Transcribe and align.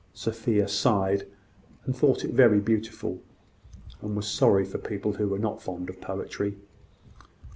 Sophia 0.15 0.67
sighed, 0.67 1.27
and 1.85 1.95
thought 1.95 2.25
it 2.25 2.31
very 2.33 2.59
beautiful, 2.59 3.21
and 4.01 4.15
was 4.15 4.27
sorry 4.27 4.65
for 4.65 4.79
people 4.79 5.13
who 5.13 5.27
were 5.27 5.37
not 5.37 5.61
fond 5.61 5.91
of 5.91 6.01
poetry. 6.01 6.57